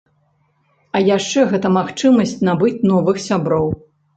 [0.95, 3.71] А яшчэ гэта магчымасць набыць новых сяброў!